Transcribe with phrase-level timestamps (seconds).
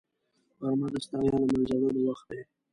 [0.61, 2.41] غرمه د ستړیا له منځه وړلو وخت دی